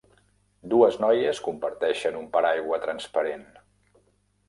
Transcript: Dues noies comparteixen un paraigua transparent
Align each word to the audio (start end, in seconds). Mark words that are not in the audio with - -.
Dues 0.71 0.97
noies 1.03 1.43
comparteixen 1.49 2.19
un 2.23 2.27
paraigua 2.39 2.83
transparent 2.89 3.49